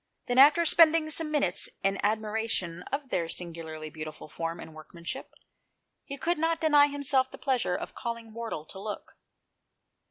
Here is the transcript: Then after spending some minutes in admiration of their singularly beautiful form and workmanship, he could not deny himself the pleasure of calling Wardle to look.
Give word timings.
Then 0.25 0.39
after 0.39 0.65
spending 0.65 1.11
some 1.11 1.29
minutes 1.29 1.69
in 1.83 1.99
admiration 2.03 2.81
of 2.91 3.09
their 3.09 3.29
singularly 3.29 3.91
beautiful 3.91 4.27
form 4.27 4.59
and 4.59 4.73
workmanship, 4.73 5.31
he 6.03 6.17
could 6.17 6.39
not 6.39 6.59
deny 6.59 6.87
himself 6.87 7.29
the 7.29 7.37
pleasure 7.37 7.75
of 7.75 7.93
calling 7.93 8.33
Wardle 8.33 8.65
to 8.65 8.79
look. 8.79 9.15